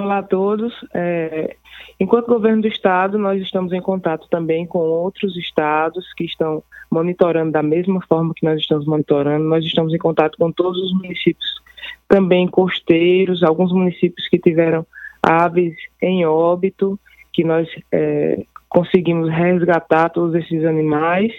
Olá 0.00 0.20
a 0.20 0.22
todos. 0.22 0.72
É, 0.94 1.56
enquanto 2.00 2.26
governo 2.26 2.62
do 2.62 2.68
estado, 2.68 3.18
nós 3.18 3.40
estamos 3.42 3.70
em 3.70 3.82
contato 3.82 4.26
também 4.30 4.66
com 4.66 4.78
outros 4.78 5.36
estados 5.36 6.10
que 6.14 6.24
estão 6.24 6.62
monitorando 6.90 7.52
da 7.52 7.62
mesma 7.62 8.00
forma 8.08 8.32
que 8.34 8.46
nós 8.46 8.58
estamos 8.58 8.86
monitorando. 8.86 9.44
Nós 9.44 9.62
estamos 9.62 9.92
em 9.92 9.98
contato 9.98 10.38
com 10.38 10.50
todos 10.50 10.80
os 10.82 10.94
municípios 10.94 11.60
também 12.08 12.48
costeiros, 12.48 13.42
alguns 13.42 13.72
municípios 13.72 14.26
que 14.26 14.38
tiveram 14.38 14.86
aves 15.22 15.74
em 16.00 16.24
óbito, 16.24 16.98
que 17.30 17.44
nós 17.44 17.68
é, 17.92 18.42
conseguimos 18.70 19.28
resgatar 19.28 20.08
todos 20.08 20.34
esses 20.34 20.64
animais 20.64 21.30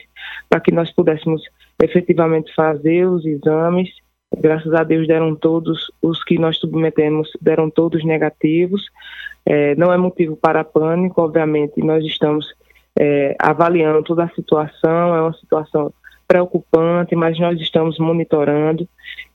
para 0.48 0.60
que 0.60 0.72
nós 0.72 0.92
pudéssemos 0.92 1.42
efetivamente 1.82 2.54
fazer 2.54 3.08
os 3.08 3.26
exames 3.26 3.90
Graças 4.38 4.74
a 4.74 4.84
Deus 4.84 5.08
deram 5.08 5.36
todos 5.36 5.92
os 6.02 6.24
que 6.24 6.40
nós 6.40 6.58
submetemos, 6.58 7.30
deram 7.42 7.70
todos 7.70 8.04
negativos. 8.06 8.86
É, 9.46 9.76
não 9.76 9.92
é 9.92 9.98
motivo 9.98 10.36
para 10.36 10.64
pânico, 10.64 11.22
obviamente, 11.22 11.82
nós 11.84 12.04
estamos 12.06 12.46
é, 12.98 13.36
avaliando 13.40 14.04
toda 14.04 14.24
a 14.24 14.30
situação, 14.30 15.16
é 15.16 15.22
uma 15.22 15.34
situação 15.34 15.94
preocupante, 16.28 17.16
mas 17.16 17.38
nós 17.38 17.60
estamos 17.60 18.00
monitorando 18.00 18.88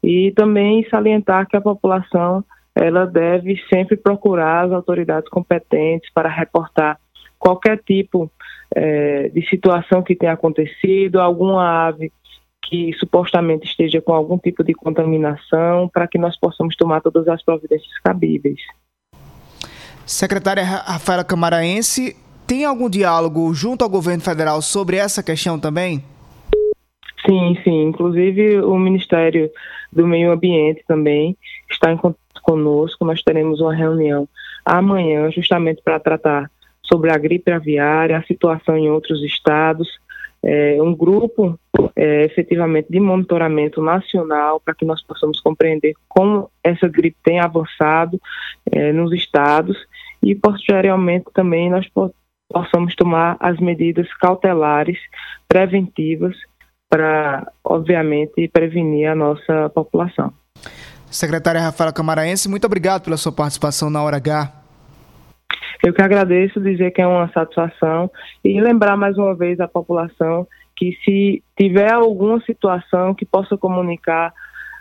e 0.03 0.33
também 0.33 0.87
salientar 0.89 1.47
que 1.47 1.57
a 1.57 1.61
população 1.61 2.43
ela 2.75 3.07
deve 3.07 3.61
sempre 3.73 3.97
procurar 3.97 4.65
as 4.65 4.73
autoridades 4.73 5.29
competentes 5.29 6.11
para 6.13 6.29
reportar 6.29 6.99
qualquer 7.39 7.79
tipo 7.79 8.31
é, 8.75 9.29
de 9.29 9.47
situação 9.49 10.03
que 10.03 10.15
tenha 10.15 10.33
acontecido, 10.33 11.21
alguma 11.21 11.87
ave 11.87 12.11
que 12.69 12.93
supostamente 12.95 13.67
esteja 13.67 14.01
com 14.01 14.13
algum 14.13 14.39
tipo 14.39 14.65
de 14.65 14.75
contaminação, 14.75 15.89
para 15.89 16.07
que 16.07 16.19
nós 16.19 16.39
possamos 16.39 16.77
tomar 16.77 17.01
todas 17.01 17.27
as 17.29 17.43
providências 17.43 17.99
cabíveis. 18.03 18.61
Secretária 20.05 20.65
Rafaela 20.65 21.25
Camaraense, 21.25 22.17
tem 22.47 22.65
algum 22.65 22.89
diálogo 22.89 23.53
junto 23.53 23.83
ao 23.83 23.91
governo 23.91 24.23
federal 24.23 24.63
sobre 24.63 24.97
essa 24.97 25.23
questão 25.23 25.59
também? 25.59 26.03
Sim, 27.25 27.59
sim. 27.65 27.83
Inclusive 27.89 28.61
o 28.61 28.79
Ministério 28.79 29.51
do 29.93 30.07
Meio 30.07 30.31
Ambiente 30.31 30.85
também 30.87 31.37
está 31.69 31.91
em 31.91 31.97
contato 31.97 32.41
conosco. 32.43 33.05
Nós 33.05 33.21
teremos 33.23 33.61
uma 33.61 33.75
reunião 33.75 34.29
amanhã 34.65 35.29
justamente 35.31 35.83
para 35.83 35.99
tratar 35.99 36.51
sobre 36.83 37.11
a 37.11 37.19
gripe 37.19 37.51
aviária, 37.51 38.17
a 38.17 38.23
situação 38.23 38.77
em 38.77 38.89
outros 38.89 39.23
estados, 39.25 39.89
é, 40.47 40.81
um 40.81 40.95
grupo 40.95 41.59
é, 41.97 42.23
efetivamente 42.25 42.87
de 42.89 43.01
monitoramento 43.01 43.83
nacional 43.83 44.61
para 44.65 44.75
que 44.75 44.85
nós 44.85 45.03
possamos 45.03 45.41
compreender 45.41 45.95
como 46.09 46.49
essa 46.63 46.87
gripe 46.87 47.17
tem 47.25 47.41
avançado 47.41 48.21
é, 48.71 48.93
nos 48.93 49.13
estados 49.13 49.77
e 50.23 50.37
posteriormente 50.37 51.27
também 51.35 51.69
nós 51.69 51.89
po 51.89 52.15
possamos 52.49 52.95
tomar 52.95 53.37
as 53.41 53.59
medidas 53.59 54.07
cautelares 54.21 54.97
preventivas 55.49 56.37
para, 56.89 57.51
obviamente, 57.65 58.49
prevenir 58.53 59.11
a 59.11 59.17
nossa 59.17 59.69
população. 59.71 60.33
Secretária 61.11 61.61
Rafaela 61.61 61.93
Camaraense, 61.93 62.49
muito 62.49 62.65
obrigado 62.65 63.03
pela 63.03 63.17
sua 63.17 63.33
participação 63.33 63.91
na 63.91 64.01
Hora 64.01 64.19
H. 64.19 64.66
Eu 65.87 65.95
que 65.95 66.03
agradeço, 66.03 66.61
dizer 66.61 66.91
que 66.91 67.01
é 67.01 67.07
uma 67.07 67.29
satisfação 67.29 68.11
e 68.45 68.61
lembrar 68.61 68.97
mais 68.97 69.17
uma 69.17 69.37
vez 69.37 69.61
à 69.61 69.69
população 69.69 70.45
que 70.75 70.99
se 71.05 71.41
tiver 71.57 71.93
alguma 71.93 72.41
situação 72.41 73.15
que 73.15 73.25
possa 73.25 73.57
comunicar 73.57 74.35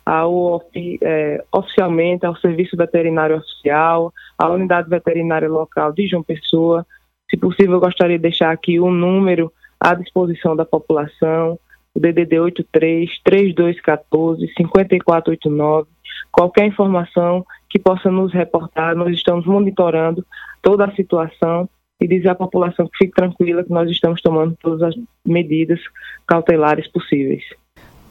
ao, 0.04 0.64
é, 1.04 1.44
oficialmente 1.54 2.26
ao 2.26 2.36
Serviço 2.38 2.76
Veterinário 2.76 3.38
Oficial, 3.38 4.12
à 4.36 4.50
Unidade 4.50 4.90
Veterinária 4.90 5.48
Local 5.48 5.94
de 5.94 6.08
João 6.08 6.24
Pessoa. 6.24 6.84
Se 7.30 7.38
possível, 7.38 7.74
eu 7.74 7.82
gostaria 7.82 8.18
de 8.18 8.24
deixar 8.24 8.50
aqui 8.50 8.80
o 8.80 8.88
um 8.88 8.92
número 8.92 9.54
à 9.80 9.94
disposição 9.94 10.56
da 10.56 10.66
população, 10.66 11.60
o 11.94 12.00
DDD 12.00 12.40
83 12.40 13.22
3214 13.24 14.52
5489. 14.58 15.88
Qualquer 16.32 16.66
informação 16.66 17.46
que 17.70 17.78
possa 17.78 18.10
nos 18.10 18.34
reportar, 18.34 18.96
nós 18.96 19.14
estamos 19.14 19.46
monitorando 19.46 20.26
toda 20.66 20.86
a 20.86 20.96
situação 20.96 21.70
e 22.02 22.08
dizer 22.08 22.30
à 22.30 22.36
população 22.36 22.88
que 22.88 22.98
fique 22.98 23.14
tranquila 23.14 23.64
que 23.64 23.72
nós 23.72 23.90
estamos 23.90 24.20
tomando 24.22 24.58
todas 24.60 24.82
as 24.82 24.96
medidas 25.24 25.80
cautelares 26.28 26.88
possíveis. 26.92 27.44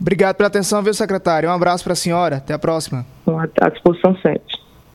Obrigado 0.00 0.37
pela 0.37 0.47
atenção, 0.47 0.81
viu, 0.81 0.94
secretário? 0.94 1.48
Um 1.48 1.53
abraço 1.53 1.82
para 1.82 1.93
a 1.93 1.97
senhora. 1.97 2.37
Até 2.37 2.54
a 2.54 2.59
próxima. 2.59 3.04
À 3.60 3.69
disposição 3.69 4.16
sempre. 4.19 4.63